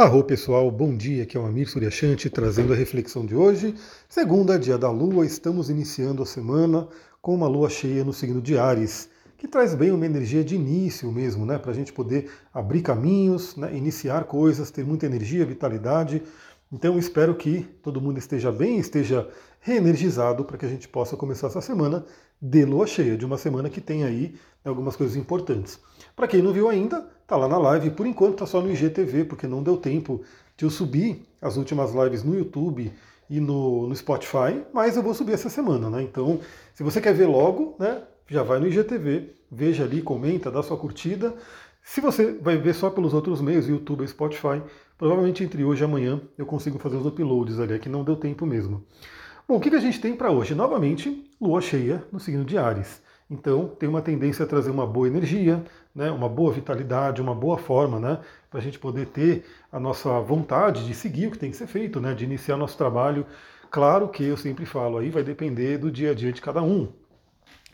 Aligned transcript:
Arro 0.00 0.24
pessoal, 0.24 0.70
bom 0.70 0.96
dia, 0.96 1.24
aqui 1.24 1.36
é 1.36 1.40
o 1.40 1.44
Amir 1.44 1.68
Suryashanti 1.68 2.30
trazendo 2.30 2.72
a 2.72 2.76
reflexão 2.76 3.26
de 3.26 3.36
hoje. 3.36 3.74
Segunda, 4.08 4.58
dia 4.58 4.78
da 4.78 4.90
Lua, 4.90 5.26
estamos 5.26 5.68
iniciando 5.68 6.22
a 6.22 6.26
semana 6.26 6.88
com 7.20 7.34
uma 7.34 7.46
lua 7.46 7.68
cheia 7.68 8.02
no 8.02 8.10
signo 8.10 8.40
de 8.40 8.56
Ares, 8.56 9.10
que 9.36 9.46
traz 9.46 9.74
bem 9.74 9.90
uma 9.90 10.06
energia 10.06 10.42
de 10.42 10.54
início 10.54 11.12
mesmo, 11.12 11.44
né? 11.44 11.58
Para 11.58 11.72
a 11.72 11.74
gente 11.74 11.92
poder 11.92 12.30
abrir 12.50 12.80
caminhos, 12.80 13.56
né? 13.56 13.76
iniciar 13.76 14.24
coisas, 14.24 14.70
ter 14.70 14.86
muita 14.86 15.04
energia, 15.04 15.44
vitalidade. 15.44 16.22
Então 16.72 16.98
espero 16.98 17.34
que 17.34 17.68
todo 17.82 18.00
mundo 18.00 18.16
esteja 18.16 18.50
bem, 18.50 18.78
esteja 18.78 19.28
reenergizado 19.60 20.46
para 20.46 20.56
que 20.56 20.64
a 20.64 20.68
gente 20.70 20.88
possa 20.88 21.14
começar 21.14 21.48
essa 21.48 21.60
semana 21.60 22.06
de 22.40 22.64
lua 22.64 22.86
cheia, 22.86 23.18
de 23.18 23.26
uma 23.26 23.36
semana 23.36 23.68
que 23.68 23.82
tem 23.82 24.04
aí 24.04 24.34
algumas 24.68 24.96
coisas 24.96 25.16
importantes. 25.16 25.80
Para 26.14 26.28
quem 26.28 26.42
não 26.42 26.52
viu 26.52 26.68
ainda, 26.68 27.08
tá 27.26 27.36
lá 27.36 27.48
na 27.48 27.58
live, 27.58 27.90
por 27.90 28.06
enquanto 28.06 28.38
tá 28.38 28.46
só 28.46 28.60
no 28.60 28.70
IGTV, 28.70 29.24
porque 29.24 29.46
não 29.46 29.62
deu 29.62 29.76
tempo 29.76 30.22
de 30.56 30.64
eu 30.64 30.70
subir 30.70 31.26
as 31.40 31.56
últimas 31.56 31.94
lives 31.94 32.22
no 32.22 32.36
YouTube 32.36 32.92
e 33.28 33.40
no, 33.40 33.86
no 33.86 33.94
Spotify, 33.94 34.62
mas 34.72 34.96
eu 34.96 35.02
vou 35.02 35.14
subir 35.14 35.32
essa 35.32 35.48
semana, 35.48 35.88
né? 35.88 36.02
Então, 36.02 36.40
se 36.74 36.82
você 36.82 37.00
quer 37.00 37.14
ver 37.14 37.26
logo, 37.26 37.76
né, 37.78 38.02
já 38.28 38.42
vai 38.42 38.58
no 38.58 38.66
IGTV, 38.66 39.30
veja 39.50 39.84
ali, 39.84 40.02
comenta, 40.02 40.50
dá 40.50 40.62
sua 40.62 40.76
curtida. 40.76 41.34
Se 41.82 42.00
você 42.00 42.32
vai 42.32 42.58
ver 42.58 42.74
só 42.74 42.90
pelos 42.90 43.14
outros 43.14 43.40
meios, 43.40 43.68
YouTube 43.68 44.04
e 44.04 44.08
Spotify, 44.08 44.60
provavelmente 44.98 45.42
entre 45.42 45.64
hoje 45.64 45.82
e 45.82 45.84
amanhã 45.84 46.20
eu 46.36 46.44
consigo 46.44 46.78
fazer 46.78 46.96
os 46.96 47.06
uploads 47.06 47.58
ali, 47.58 47.74
é 47.74 47.78
que 47.78 47.88
não 47.88 48.04
deu 48.04 48.16
tempo 48.16 48.44
mesmo. 48.44 48.84
Bom, 49.48 49.56
o 49.56 49.60
que 49.60 49.74
a 49.74 49.80
gente 49.80 50.00
tem 50.00 50.14
para 50.14 50.30
hoje? 50.30 50.54
Novamente, 50.54 51.28
lua 51.40 51.60
cheia 51.60 52.04
no 52.12 52.20
signo 52.20 52.44
de 52.44 52.58
Ares. 52.58 53.02
Então, 53.30 53.68
tem 53.68 53.88
uma 53.88 54.02
tendência 54.02 54.44
a 54.44 54.48
trazer 54.48 54.70
uma 54.70 54.84
boa 54.84 55.06
energia, 55.06 55.62
né, 55.94 56.10
uma 56.10 56.28
boa 56.28 56.52
vitalidade, 56.52 57.22
uma 57.22 57.34
boa 57.34 57.56
forma, 57.56 58.00
né, 58.00 58.18
para 58.50 58.58
a 58.58 58.62
gente 58.62 58.78
poder 58.78 59.06
ter 59.06 59.44
a 59.70 59.78
nossa 59.78 60.20
vontade 60.20 60.84
de 60.84 60.92
seguir 60.94 61.28
o 61.28 61.30
que 61.30 61.38
tem 61.38 61.50
que 61.50 61.56
ser 61.56 61.68
feito, 61.68 62.00
né, 62.00 62.12
de 62.12 62.24
iniciar 62.24 62.56
nosso 62.56 62.76
trabalho. 62.76 63.24
Claro 63.70 64.08
que 64.08 64.24
eu 64.24 64.36
sempre 64.36 64.66
falo, 64.66 64.98
aí 64.98 65.10
vai 65.10 65.22
depender 65.22 65.78
do 65.78 65.92
dia 65.92 66.10
a 66.10 66.14
dia 66.14 66.32
de 66.32 66.42
cada 66.42 66.60
um. 66.60 66.88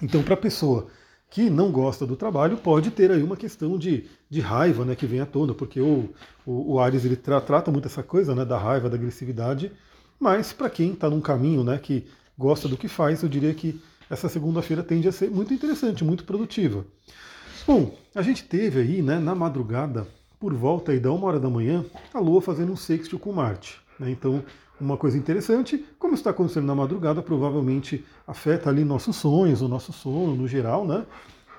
Então, 0.03 0.23
para 0.23 0.35
a 0.35 0.37
pessoa 0.37 0.89
que 1.31 1.48
não 1.48 1.73
gosta 1.73 2.07
do 2.07 2.17
trabalho, 2.17 2.59
pode 2.59 2.91
ter 2.91 3.11
aí 3.11 3.23
uma 3.23 3.37
questão 3.37 3.79
de, 3.79 4.05
de 4.29 4.41
raiva 4.41 4.85
né, 4.85 4.95
que 4.95 5.07
vem 5.07 5.20
à 5.20 5.27
tona, 5.27 5.55
porque 5.55 5.81
o, 5.81 6.11
o, 6.45 6.75
o 6.75 6.81
Ares 6.81 7.05
ele 7.07 7.17
tra 7.17 7.41
trata 7.41 7.73
muito 7.73 7.87
essa 7.87 8.03
coisa 8.03 8.35
né, 8.35 8.45
da 8.45 8.59
raiva, 8.59 8.91
da 8.91 8.97
agressividade, 8.97 9.73
mas 10.20 10.53
para 10.53 10.69
quem 10.69 10.93
está 10.93 11.09
num 11.09 11.20
caminho 11.20 11.65
né, 11.65 11.79
que 11.79 12.07
gosta 12.39 12.69
do 12.69 12.77
que 12.77 12.89
faz, 12.89 13.23
eu 13.23 13.29
diria 13.29 13.55
que 13.55 13.81
essa 14.09 14.29
segunda-feira 14.29 14.83
tende 14.83 15.09
a 15.09 15.12
ser 15.12 15.31
muito 15.31 15.53
interessante, 15.53 16.05
muito 16.05 16.25
produtiva. 16.25 16.85
Bom, 17.67 17.97
a 18.15 18.23
gente 18.23 18.45
teve 18.45 18.81
aí, 18.81 19.03
né, 19.03 19.19
na 19.19 19.35
madrugada, 19.35 20.07
por 20.39 20.55
volta 20.55 20.93
aí 20.93 21.01
da 21.01 21.11
uma 21.11 21.27
hora 21.27 21.41
da 21.41 21.51
manhã, 21.51 21.85
a 22.15 22.21
Lua 22.21 22.41
fazendo 22.41 22.73
um 22.73 22.77
sexto 22.77 23.19
com 23.19 23.33
Marte. 23.33 23.81
Né? 23.98 24.11
Então, 24.11 24.45
uma 24.81 24.97
coisa 24.97 25.17
interessante, 25.17 25.85
como 25.98 26.15
está 26.15 26.31
acontecendo 26.31 26.67
na 26.67 26.75
madrugada, 26.75 27.23
provavelmente 27.23 28.05
afeta 28.27 28.69
ali 28.69 28.85
nossos 28.85 29.17
sonhos, 29.17 29.63
o 29.63 29.69
nosso 29.69 29.93
sono 29.93 30.37
no 30.37 30.47
geral, 30.47 30.87
né? 30.87 31.07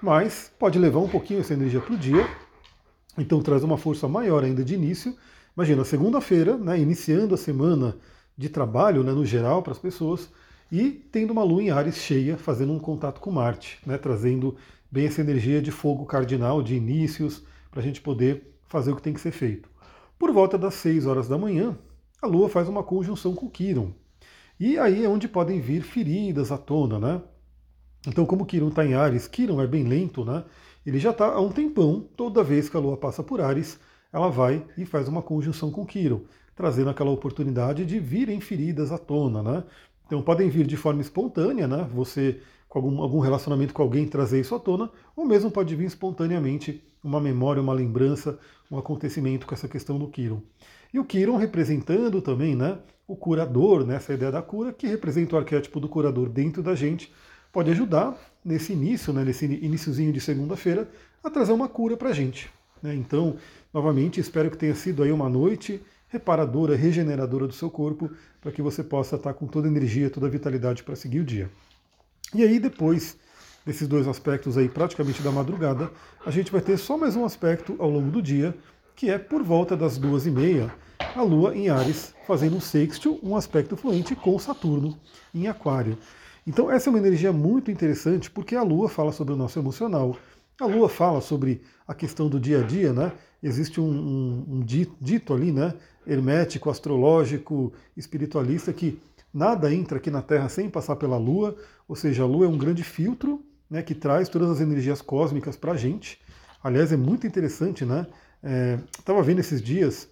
Mas 0.01 0.51
pode 0.59 0.77
levar 0.77 0.99
um 0.99 1.09
pouquinho 1.09 1.39
essa 1.39 1.53
energia 1.53 1.81
para 1.81 1.95
o 1.95 1.97
dia, 1.97 2.27
então 3.17 3.41
traz 3.41 3.63
uma 3.63 3.77
força 3.77 4.07
maior 4.07 4.43
ainda 4.43 4.63
de 4.63 4.75
início. 4.75 5.15
Imagina, 5.55 5.83
segunda-feira, 5.83 6.55
né, 6.55 6.79
iniciando 6.79 7.33
a 7.33 7.37
semana 7.37 7.97
de 8.37 8.47
trabalho 8.47 9.03
né, 9.03 9.11
no 9.11 9.25
geral 9.25 9.63
para 9.63 9.71
as 9.71 9.79
pessoas 9.79 10.29
e 10.71 10.91
tendo 11.11 11.31
uma 11.31 11.43
lua 11.43 11.63
em 11.63 11.69
Ares 11.69 11.97
cheia, 11.97 12.37
fazendo 12.37 12.73
um 12.73 12.79
contato 12.79 13.21
com 13.21 13.31
Marte, 13.31 13.79
né, 13.85 13.97
trazendo 13.97 14.55
bem 14.91 15.05
essa 15.07 15.21
energia 15.21 15.61
de 15.61 15.71
fogo 15.71 16.05
cardinal, 16.05 16.61
de 16.61 16.75
inícios, 16.75 17.43
para 17.71 17.81
a 17.81 17.83
gente 17.83 18.01
poder 18.01 18.43
fazer 18.67 18.91
o 18.91 18.95
que 18.95 19.01
tem 19.01 19.13
que 19.13 19.21
ser 19.21 19.31
feito. 19.31 19.69
Por 20.17 20.31
volta 20.31 20.57
das 20.57 20.73
6 20.75 21.05
horas 21.05 21.27
da 21.27 21.37
manhã, 21.37 21.77
a 22.21 22.27
Lua 22.27 22.49
faz 22.49 22.67
uma 22.67 22.83
conjunção 22.83 23.33
com 23.33 23.49
Quiron. 23.49 23.91
E 24.59 24.77
aí 24.77 25.05
é 25.05 25.09
onde 25.09 25.27
podem 25.27 25.59
vir 25.61 25.83
feridas 25.83 26.51
à 26.51 26.57
tona, 26.57 26.99
né? 26.99 27.21
Então, 28.07 28.25
como 28.25 28.45
Quiron 28.45 28.69
está 28.69 28.85
em 28.85 28.93
Ares, 28.93 29.27
Quiron 29.27 29.61
é 29.61 29.67
bem 29.67 29.83
lento, 29.83 30.25
né? 30.25 30.43
Ele 30.85 30.97
já 30.99 31.11
está 31.11 31.27
há 31.27 31.41
um 31.41 31.51
tempão, 31.51 32.07
toda 32.15 32.43
vez 32.43 32.69
que 32.69 32.77
a 32.77 32.79
Lua 32.79 32.97
passa 32.97 33.21
por 33.21 33.41
Ares, 33.41 33.79
ela 34.11 34.29
vai 34.29 34.65
e 34.77 34.85
faz 34.85 35.07
uma 35.07 35.21
conjunção 35.21 35.69
com 35.69 35.85
Quiron 35.85 36.21
trazendo 36.57 36.89
aquela 36.89 37.11
oportunidade 37.11 37.85
de 37.85 37.99
virem 37.99 38.41
feridas 38.41 38.91
à 38.91 38.97
tona, 38.97 39.43
né? 39.43 39.63
Então 40.07 40.21
podem 40.21 40.49
vir 40.49 40.65
de 40.65 40.75
forma 40.75 41.01
espontânea, 41.01 41.67
né? 41.67 41.87
Você 41.93 42.39
com 42.67 42.79
algum, 42.79 43.01
algum 43.01 43.19
relacionamento 43.19 43.73
com 43.73 43.81
alguém 43.81 44.07
trazer 44.07 44.41
isso 44.41 44.55
à 44.55 44.59
tona, 44.59 44.89
ou 45.15 45.25
mesmo 45.25 45.49
pode 45.51 45.75
vir 45.75 45.85
espontaneamente 45.85 46.83
uma 47.03 47.19
memória, 47.21 47.61
uma 47.61 47.73
lembrança, 47.73 48.37
um 48.69 48.77
acontecimento 48.77 49.45
com 49.45 49.53
essa 49.53 49.67
questão 49.67 49.97
do 49.97 50.07
Kiron. 50.07 50.41
E 50.93 50.99
o 50.99 51.05
Kiron 51.05 51.37
representando 51.37 52.21
também, 52.21 52.55
né? 52.55 52.79
O 53.07 53.15
curador, 53.15 53.85
né, 53.85 53.95
essa 53.95 54.13
ideia 54.13 54.31
da 54.31 54.41
cura, 54.41 54.73
que 54.73 54.85
representa 54.85 55.35
o 55.35 55.39
arquétipo 55.39 55.79
do 55.79 55.87
curador 55.87 56.27
dentro 56.27 56.61
da 56.61 56.75
gente, 56.75 57.13
pode 57.53 57.71
ajudar 57.71 58.17
nesse 58.43 58.73
início, 58.73 59.13
né, 59.13 59.23
nesse 59.23 59.45
iníciozinho 59.45 60.11
de 60.11 60.19
segunda-feira, 60.19 60.89
a 61.23 61.29
trazer 61.29 61.53
uma 61.53 61.69
cura 61.69 61.95
para 61.95 62.09
a 62.09 62.13
gente. 62.13 62.49
Né? 62.83 62.93
Então, 62.95 63.37
novamente, 63.73 64.19
espero 64.19 64.51
que 64.51 64.57
tenha 64.57 64.75
sido 64.75 65.03
aí 65.03 65.11
uma 65.11 65.29
noite 65.29 65.81
reparadora, 66.07 66.75
regeneradora 66.75 67.47
do 67.47 67.53
seu 67.53 67.69
corpo, 67.69 68.09
para 68.41 68.51
que 68.51 68.61
você 68.61 68.83
possa 68.83 69.15
estar 69.15 69.33
com 69.33 69.47
toda 69.47 69.67
a 69.67 69.71
energia, 69.71 70.09
toda 70.09 70.27
a 70.27 70.29
vitalidade 70.29 70.83
para 70.83 70.95
seguir 70.95 71.19
o 71.19 71.25
dia. 71.25 71.49
E 72.33 72.43
aí, 72.43 72.59
depois 72.59 73.17
desses 73.65 73.87
dois 73.87 74.07
aspectos 74.07 74.57
aí, 74.57 74.69
praticamente 74.69 75.21
da 75.21 75.31
madrugada, 75.31 75.91
a 76.25 76.31
gente 76.31 76.51
vai 76.51 76.61
ter 76.61 76.77
só 76.77 76.97
mais 76.97 77.15
um 77.15 77.25
aspecto 77.25 77.75
ao 77.79 77.89
longo 77.89 78.09
do 78.09 78.21
dia, 78.21 78.55
que 78.95 79.09
é 79.09 79.17
por 79.17 79.43
volta 79.43 79.75
das 79.75 79.97
duas 79.97 80.25
e 80.25 80.31
meia, 80.31 80.73
a 81.15 81.21
Lua 81.21 81.55
em 81.55 81.69
Ares 81.69 82.13
fazendo 82.25 82.55
um 82.55 82.61
sextil, 82.61 83.19
um 83.21 83.35
aspecto 83.35 83.75
fluente 83.75 84.15
com 84.15 84.39
Saturno 84.39 84.97
em 85.33 85.47
Aquário. 85.47 85.97
Então 86.45 86.71
essa 86.71 86.89
é 86.89 86.91
uma 86.91 86.99
energia 86.99 87.33
muito 87.33 87.69
interessante 87.69 88.31
porque 88.31 88.55
a 88.55 88.63
Lua 88.63 88.87
fala 88.87 89.11
sobre 89.11 89.33
o 89.33 89.37
nosso 89.37 89.59
emocional, 89.59 90.15
a 90.59 90.65
Lua 90.65 90.89
fala 90.89 91.21
sobre 91.21 91.61
a 91.87 91.93
questão 91.93 92.27
do 92.27 92.39
dia 92.39 92.61
a 92.61 92.63
dia, 92.63 92.91
né? 92.91 93.11
Existe 93.41 93.79
um, 93.79 93.89
um, 93.89 94.45
um 94.55 94.59
dito, 94.61 95.33
ali, 95.33 95.51
né? 95.51 95.73
hermético, 96.07 96.69
astrológico, 96.69 97.73
espiritualista, 97.95 98.71
que 98.71 98.99
nada 99.33 99.71
entra 99.73 99.97
aqui 99.97 100.09
na 100.09 100.21
Terra 100.21 100.47
sem 100.47 100.69
passar 100.69 100.95
pela 100.95 101.17
Lua, 101.17 101.55
ou 101.87 101.95
seja, 101.95 102.23
a 102.23 102.25
Lua 102.25 102.45
é 102.45 102.49
um 102.49 102.57
grande 102.57 102.83
filtro 102.83 103.43
né, 103.69 103.83
que 103.83 103.93
traz 103.93 104.29
todas 104.29 104.49
as 104.49 104.61
energias 104.61 105.01
cósmicas 105.01 105.57
para 105.57 105.73
a 105.73 105.77
gente. 105.77 106.19
Aliás, 106.63 106.91
é 106.91 106.97
muito 106.97 107.27
interessante, 107.27 107.85
né? 107.85 108.07
Estava 108.97 109.19
é, 109.19 109.23
vendo 109.23 109.39
esses 109.39 109.61
dias, 109.61 110.07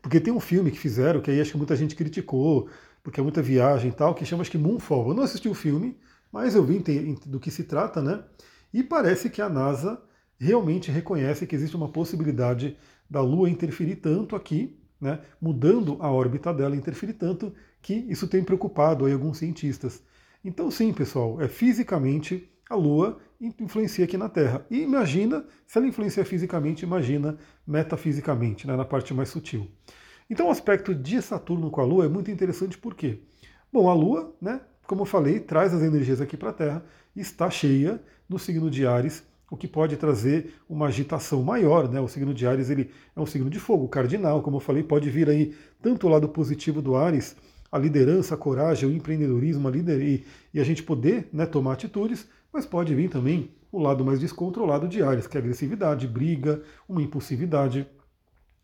porque 0.00 0.20
tem 0.20 0.32
um 0.32 0.40
filme 0.40 0.70
que 0.70 0.78
fizeram, 0.78 1.20
que 1.20 1.30
aí 1.30 1.40
acho 1.40 1.52
que 1.52 1.58
muita 1.58 1.74
gente 1.74 1.96
criticou, 1.96 2.68
porque 3.02 3.18
é 3.18 3.22
muita 3.22 3.42
viagem 3.42 3.90
e 3.90 3.94
tal, 3.94 4.14
que 4.14 4.24
chama 4.24 4.42
acho 4.42 4.50
que 4.50 4.58
Moonfall. 4.58 5.08
Eu 5.08 5.14
não 5.14 5.24
assisti 5.24 5.48
o 5.48 5.54
filme, 5.54 5.98
mas 6.32 6.54
eu 6.54 6.62
vi 6.62 6.78
do 7.26 7.40
que 7.40 7.50
se 7.50 7.64
trata, 7.64 8.00
né? 8.00 8.22
E 8.72 8.82
parece 8.82 9.28
que 9.30 9.42
a 9.42 9.48
NASA 9.48 10.00
realmente 10.38 10.90
reconhece 10.90 11.46
que 11.46 11.54
existe 11.54 11.76
uma 11.76 11.88
possibilidade 11.88 12.76
da 13.08 13.20
Lua 13.20 13.50
interferir 13.50 13.96
tanto 13.96 14.36
aqui 14.36 14.80
né, 15.00 15.20
mudando 15.40 15.96
a 16.00 16.10
órbita 16.10 16.52
dela, 16.52 16.76
interferir 16.76 17.14
tanto 17.14 17.52
que 17.80 17.94
isso 17.94 18.28
tem 18.28 18.44
preocupado 18.44 19.06
aí 19.06 19.12
alguns 19.12 19.38
cientistas. 19.38 20.02
Então, 20.44 20.70
sim, 20.70 20.92
pessoal, 20.92 21.40
é 21.40 21.48
fisicamente 21.48 22.48
a 22.68 22.74
Lua 22.74 23.18
influencia 23.58 24.04
aqui 24.04 24.16
na 24.16 24.28
Terra. 24.28 24.64
E 24.70 24.80
imagina, 24.80 25.44
se 25.66 25.78
ela 25.78 25.86
influencia 25.86 26.24
fisicamente, 26.24 26.84
imagina 26.84 27.38
metafisicamente, 27.66 28.66
né, 28.66 28.76
na 28.76 28.84
parte 28.84 29.14
mais 29.14 29.30
sutil. 29.30 29.68
Então, 30.28 30.48
o 30.48 30.50
aspecto 30.50 30.94
de 30.94 31.20
Saturno 31.20 31.70
com 31.70 31.80
a 31.80 31.84
Lua 31.84 32.04
é 32.04 32.08
muito 32.08 32.30
interessante 32.30 32.78
por 32.78 32.94
quê? 32.94 33.20
Bom, 33.72 33.88
a 33.88 33.94
Lua, 33.94 34.36
né, 34.40 34.60
como 34.90 35.02
eu 35.02 35.06
falei, 35.06 35.38
traz 35.38 35.72
as 35.72 35.82
energias 35.82 36.20
aqui 36.20 36.36
para 36.36 36.50
a 36.50 36.52
Terra, 36.52 36.84
está 37.14 37.48
cheia 37.48 38.02
no 38.28 38.40
signo 38.40 38.68
de 38.68 38.84
Ares, 38.84 39.22
o 39.48 39.56
que 39.56 39.68
pode 39.68 39.96
trazer 39.96 40.52
uma 40.68 40.88
agitação 40.88 41.44
maior, 41.44 41.88
né? 41.88 42.00
O 42.00 42.08
signo 42.08 42.34
de 42.34 42.44
Ares 42.44 42.70
ele 42.70 42.90
é 43.14 43.20
um 43.20 43.24
signo 43.24 43.48
de 43.48 43.60
fogo 43.60 43.86
cardinal, 43.86 44.42
como 44.42 44.56
eu 44.56 44.60
falei, 44.60 44.82
pode 44.82 45.08
vir 45.08 45.30
aí 45.30 45.54
tanto 45.80 46.08
o 46.08 46.10
lado 46.10 46.28
positivo 46.28 46.82
do 46.82 46.96
Ares, 46.96 47.36
a 47.70 47.78
liderança, 47.78 48.34
a 48.34 48.36
coragem, 48.36 48.88
o 48.88 48.92
empreendedorismo, 48.92 49.68
a 49.68 49.70
lider... 49.70 50.00
e, 50.00 50.24
e 50.52 50.58
a 50.58 50.64
gente 50.64 50.82
poder 50.82 51.28
né, 51.32 51.46
tomar 51.46 51.74
atitudes, 51.74 52.26
mas 52.52 52.66
pode 52.66 52.92
vir 52.92 53.08
também 53.08 53.48
o 53.70 53.78
lado 53.78 54.04
mais 54.04 54.18
descontrolado 54.18 54.88
de 54.88 55.04
Ares, 55.04 55.28
que 55.28 55.36
é 55.36 55.40
agressividade, 55.40 56.08
briga, 56.08 56.64
uma 56.88 57.00
impulsividade. 57.00 57.86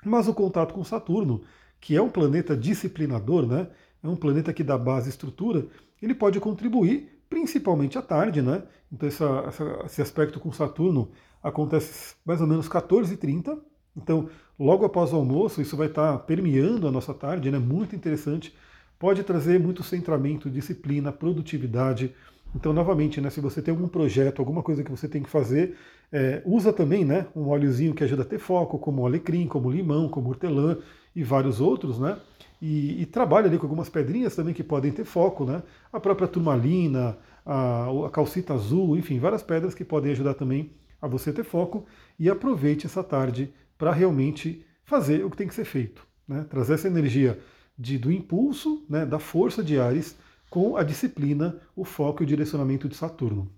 Mas 0.05 0.27
o 0.27 0.35
contato 0.35 0.75
com 0.75 0.83
Saturno, 0.83 1.43
que 1.81 1.95
é 1.95 2.03
um 2.03 2.11
planeta 2.11 2.57
disciplinador, 2.57 3.47
né? 3.47 3.69
É 4.03 4.09
um 4.09 4.17
planeta 4.17 4.53
que 4.53 4.63
dá 4.63 4.77
base 4.79 5.09
e 5.09 5.11
estrutura, 5.11 5.67
ele 6.03 6.15
pode 6.15 6.41
contribuir 6.41 7.21
principalmente 7.29 7.99
à 7.99 8.03
tarde, 8.03 8.41
né? 8.43 8.63
Então 8.93 9.09
essa, 9.09 9.45
essa, 9.49 9.83
esse 9.87 10.03
aspecto 10.03 10.39
com 10.39 10.53
Saturno 10.53 11.11
acontece 11.43 12.15
mais 12.25 12.41
ou 12.41 12.47
menos 12.47 12.69
14h30. 12.69 13.59
Então, 13.97 14.29
logo 14.59 14.85
após 14.85 15.13
o 15.13 15.17
almoço, 15.17 15.63
isso 15.63 15.77
vai 15.77 15.87
estar 15.87 16.19
permeando 16.21 16.87
a 16.87 16.91
nossa 16.91 17.15
tarde, 17.15 17.51
né? 17.51 17.59
Muito 17.59 17.97
interessante. 17.97 18.55
Pode 18.99 19.23
trazer 19.23 19.59
muito 19.59 19.83
centramento, 19.83 20.51
disciplina, 20.51 21.13
produtividade. 21.13 22.15
Então, 22.55 22.73
novamente, 22.73 23.21
né, 23.21 23.29
se 23.29 23.41
você 23.41 23.61
tem 23.61 23.73
algum 23.73 23.89
projeto, 23.89 24.39
alguma 24.39 24.63
coisa 24.63 24.83
que 24.83 24.91
você 24.91 25.09
tem 25.09 25.23
que 25.23 25.29
fazer, 25.29 25.77
é, 26.11 26.43
usa 26.47 26.73
também 26.73 27.05
né, 27.05 27.27
um 27.35 27.49
óleozinho 27.49 27.95
que 27.95 28.05
ajuda 28.05 28.23
a 28.23 28.25
ter 28.25 28.39
foco, 28.39 28.79
como 28.79 29.05
alecrim, 29.05 29.47
como 29.47 29.71
limão, 29.71 30.09
como 30.09 30.31
hortelã 30.31 30.79
e 31.15 31.23
vários 31.23 31.61
outros, 31.61 31.99
né? 31.99 32.19
E, 32.61 33.03
e, 33.03 33.07
trabalha 33.07 33.47
ali 33.47 33.59
com 33.59 33.67
algumas 33.67 33.89
pedrinhas 33.89 34.35
também 34.35 34.55
que 34.55 34.65
podem 34.65 34.91
ter 34.91 35.05
foco, 35.05 35.45
né? 35.45 35.63
A 35.93 36.01
própria 36.01 36.27
turmalina, 36.27 37.19
a, 37.45 37.87
a 38.07 38.11
calcita 38.11 38.55
azul, 38.55 38.97
enfim, 38.97 39.19
várias 39.19 39.43
pedras 39.43 39.75
que 39.75 39.85
podem 39.85 40.13
ajudar 40.13 40.35
também 40.35 40.71
a 41.01 41.07
você 41.07 41.33
ter 41.33 41.45
foco. 41.45 41.85
E 42.19 42.31
aproveite 42.31 42.87
essa 42.87 43.05
tarde 43.05 43.53
para 43.77 43.93
realmente 43.93 44.65
fazer 44.85 45.25
o 45.25 45.31
que 45.31 45.37
tem 45.37 45.49
que 45.49 45.55
ser 45.55 45.65
feito, 45.67 46.07
né? 46.27 46.47
Trazer 46.49 46.75
essa 46.75 46.89
energia 46.89 47.39
de, 47.79 47.99
do 47.99 48.11
impulso, 48.11 48.85
né, 48.89 49.05
da 49.05 49.19
força 49.19 49.63
de 49.63 49.79
Ares 49.79 50.17
com 50.49 50.77
a 50.77 50.83
disciplina, 50.83 51.61
o 51.75 51.85
foco 51.85 52.23
e 52.23 52.25
o 52.25 52.27
direcionamento 52.27 52.89
de 52.89 52.97
Saturno. 52.97 53.51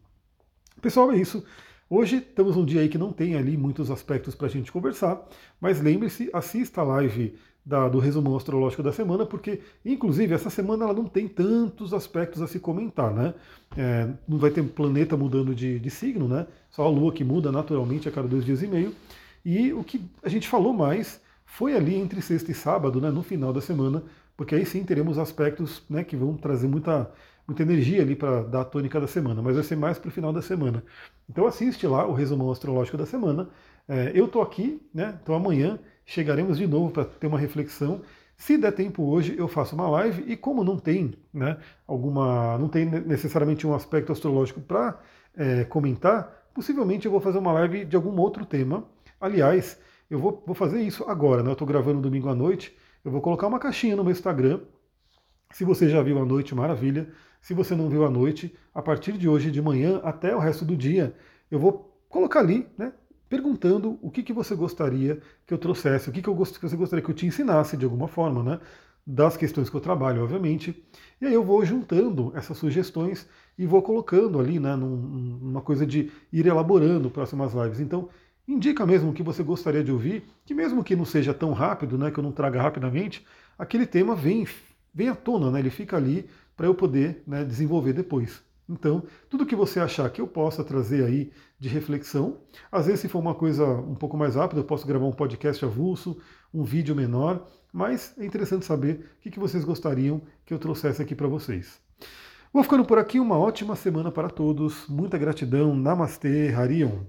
Pessoal, 0.80 1.12
é 1.12 1.16
isso. 1.16 1.44
Hoje 1.90 2.16
estamos 2.16 2.54
num 2.54 2.66
dia 2.66 2.82
aí 2.82 2.88
que 2.88 2.98
não 2.98 3.12
tem 3.12 3.34
ali 3.34 3.56
muitos 3.56 3.90
aspectos 3.90 4.34
para 4.34 4.46
a 4.46 4.50
gente 4.50 4.70
conversar, 4.70 5.26
mas 5.58 5.80
lembre-se, 5.80 6.28
assista 6.34 6.82
a 6.82 6.84
live 6.84 7.34
da, 7.64 7.88
do 7.88 7.98
resumão 7.98 8.36
astrológico 8.36 8.82
da 8.82 8.92
semana, 8.92 9.24
porque, 9.24 9.60
inclusive, 9.82 10.34
essa 10.34 10.50
semana 10.50 10.84
ela 10.84 10.92
não 10.92 11.06
tem 11.06 11.26
tantos 11.26 11.94
aspectos 11.94 12.42
a 12.42 12.46
se 12.46 12.60
comentar, 12.60 13.14
né? 13.14 13.32
É, 13.74 14.06
não 14.28 14.36
vai 14.36 14.50
ter 14.50 14.62
planeta 14.64 15.16
mudando 15.16 15.54
de, 15.54 15.78
de 15.78 15.90
signo, 15.90 16.28
né? 16.28 16.46
Só 16.70 16.84
a 16.84 16.90
Lua 16.90 17.10
que 17.10 17.24
muda 17.24 17.50
naturalmente 17.50 18.06
a 18.06 18.12
cada 18.12 18.28
dois 18.28 18.44
dias 18.44 18.62
e 18.62 18.66
meio. 18.66 18.94
E 19.42 19.72
o 19.72 19.82
que 19.82 20.00
a 20.22 20.28
gente 20.28 20.46
falou 20.46 20.74
mais 20.74 21.22
foi 21.46 21.74
ali 21.74 21.94
entre 21.96 22.20
sexta 22.20 22.50
e 22.50 22.54
sábado, 22.54 23.00
né, 23.00 23.10
no 23.10 23.22
final 23.22 23.50
da 23.50 23.62
semana, 23.62 24.02
porque 24.36 24.54
aí 24.54 24.66
sim 24.66 24.84
teremos 24.84 25.18
aspectos 25.18 25.82
né, 25.88 26.04
que 26.04 26.16
vão 26.16 26.36
trazer 26.36 26.68
muita, 26.68 27.10
muita 27.48 27.62
energia 27.62 28.02
ali 28.02 28.14
para 28.14 28.42
dar 28.42 28.60
a 28.60 28.64
tônica 28.64 29.00
da 29.00 29.06
semana, 29.06 29.40
mas 29.40 29.54
vai 29.54 29.64
ser 29.64 29.74
mais 29.74 29.98
para 29.98 30.08
o 30.08 30.12
final 30.12 30.32
da 30.32 30.42
semana. 30.42 30.84
Então 31.28 31.46
assiste 31.46 31.86
lá 31.86 32.06
o 32.06 32.12
resumão 32.12 32.50
astrológico 32.50 32.98
da 32.98 33.06
semana. 33.06 33.48
É, 33.88 34.12
eu 34.14 34.26
estou 34.26 34.42
aqui, 34.42 34.82
né? 34.92 35.18
Então 35.22 35.34
amanhã 35.34 35.78
chegaremos 36.04 36.58
de 36.58 36.66
novo 36.66 36.90
para 36.90 37.06
ter 37.06 37.26
uma 37.26 37.38
reflexão. 37.38 38.02
Se 38.36 38.58
der 38.58 38.72
tempo 38.72 39.02
hoje, 39.02 39.34
eu 39.36 39.48
faço 39.48 39.74
uma 39.74 39.88
live 39.88 40.30
e 40.30 40.36
como 40.36 40.62
não 40.62 40.78
tem, 40.78 41.14
né, 41.34 41.56
alguma, 41.88 42.56
não 42.58 42.68
tem 42.68 42.86
necessariamente 42.86 43.66
um 43.66 43.74
aspecto 43.74 44.12
astrológico 44.12 44.60
para 44.60 45.00
é, 45.36 45.64
comentar, 45.64 46.48
possivelmente 46.54 47.06
eu 47.06 47.10
vou 47.10 47.20
fazer 47.20 47.38
uma 47.38 47.52
live 47.52 47.84
de 47.84 47.96
algum 47.96 48.16
outro 48.20 48.46
tema. 48.46 48.84
Aliás, 49.20 49.80
eu 50.08 50.18
vou, 50.18 50.42
vou 50.46 50.54
fazer 50.54 50.80
isso 50.82 51.04
agora, 51.08 51.42
né? 51.42 51.48
Eu 51.50 51.54
estou 51.54 51.66
gravando 51.66 52.00
domingo 52.00 52.28
à 52.28 52.34
noite. 52.34 52.76
Eu 53.04 53.10
vou 53.10 53.20
colocar 53.20 53.46
uma 53.46 53.58
caixinha 53.58 53.96
no 53.96 54.04
meu 54.04 54.12
Instagram. 54.12 54.60
Se 55.50 55.64
você 55.64 55.88
já 55.88 56.02
viu 56.02 56.18
à 56.20 56.24
noite, 56.24 56.54
maravilha. 56.54 57.08
Se 57.40 57.54
você 57.54 57.74
não 57.74 57.88
viu 57.88 58.04
à 58.04 58.10
noite, 58.10 58.54
a 58.74 58.82
partir 58.82 59.12
de 59.12 59.28
hoje 59.28 59.50
de 59.50 59.62
manhã 59.62 60.00
até 60.04 60.34
o 60.34 60.38
resto 60.38 60.64
do 60.64 60.76
dia, 60.76 61.14
eu 61.50 61.58
vou 61.58 61.96
colocar 62.08 62.40
ali, 62.40 62.66
né? 62.76 62.92
Perguntando 63.28 63.98
o 64.02 64.10
que, 64.10 64.22
que 64.22 64.32
você 64.32 64.54
gostaria 64.54 65.20
que 65.46 65.52
eu 65.52 65.58
trouxesse, 65.58 66.08
o 66.08 66.12
que, 66.12 66.22
que, 66.22 66.28
eu 66.28 66.34
gost... 66.34 66.58
que 66.58 66.68
você 66.68 66.76
gostaria 66.76 67.04
que 67.04 67.10
eu 67.10 67.14
te 67.14 67.26
ensinasse 67.26 67.76
de 67.76 67.84
alguma 67.84 68.08
forma, 68.08 68.42
né? 68.42 68.60
Das 69.06 69.36
questões 69.36 69.70
que 69.70 69.76
eu 69.76 69.80
trabalho, 69.80 70.22
obviamente. 70.22 70.84
E 71.20 71.26
aí 71.26 71.34
eu 71.34 71.44
vou 71.44 71.64
juntando 71.64 72.32
essas 72.34 72.58
sugestões 72.58 73.26
e 73.56 73.66
vou 73.66 73.82
colocando 73.82 74.38
ali, 74.38 74.58
né? 74.58 74.76
Num, 74.76 74.96
numa 74.96 75.62
coisa 75.62 75.86
de 75.86 76.10
ir 76.32 76.46
elaborando 76.46 77.10
próximas 77.10 77.54
lives. 77.54 77.80
Então, 77.80 78.08
indica 78.48 78.86
mesmo 78.86 79.10
o 79.10 79.12
que 79.12 79.22
você 79.22 79.42
gostaria 79.42 79.84
de 79.84 79.92
ouvir, 79.92 80.24
que 80.46 80.54
mesmo 80.54 80.82
que 80.82 80.96
não 80.96 81.04
seja 81.04 81.34
tão 81.34 81.52
rápido, 81.52 81.98
né, 81.98 82.10
que 82.10 82.18
eu 82.18 82.24
não 82.24 82.32
traga 82.32 82.62
rapidamente, 82.62 83.24
aquele 83.58 83.86
tema 83.86 84.16
vem, 84.16 84.46
vem 84.98 85.08
à 85.08 85.14
tona, 85.14 85.48
né, 85.48 85.60
ele 85.60 85.70
fica 85.70 85.96
ali 85.96 86.28
para 86.56 86.66
eu 86.66 86.74
poder 86.74 87.22
né, 87.24 87.44
desenvolver 87.44 87.92
depois. 87.92 88.42
Então, 88.68 89.04
tudo 89.30 89.46
que 89.46 89.54
você 89.54 89.78
achar 89.78 90.10
que 90.10 90.20
eu 90.20 90.26
possa 90.26 90.64
trazer 90.64 91.04
aí 91.04 91.30
de 91.58 91.68
reflexão, 91.68 92.38
às 92.70 92.86
vezes 92.86 93.02
se 93.02 93.08
for 93.08 93.20
uma 93.20 93.32
coisa 93.32 93.64
um 93.64 93.94
pouco 93.94 94.16
mais 94.16 94.34
rápida, 94.34 94.60
eu 94.60 94.64
posso 94.64 94.86
gravar 94.86 95.06
um 95.06 95.12
podcast 95.12 95.64
avulso, 95.64 96.18
um 96.52 96.64
vídeo 96.64 96.96
menor, 96.96 97.46
mas 97.72 98.12
é 98.18 98.26
interessante 98.26 98.66
saber 98.66 99.08
o 99.24 99.30
que 99.30 99.38
vocês 99.38 99.64
gostariam 99.64 100.20
que 100.44 100.52
eu 100.52 100.58
trouxesse 100.58 101.00
aqui 101.00 101.14
para 101.14 101.28
vocês. 101.28 101.80
Vou 102.52 102.64
ficando 102.64 102.84
por 102.84 102.98
aqui, 102.98 103.20
uma 103.20 103.38
ótima 103.38 103.76
semana 103.76 104.10
para 104.10 104.28
todos, 104.28 104.88
muita 104.88 105.16
gratidão, 105.16 105.76
Namastê, 105.76 106.52
Harion. 106.52 107.04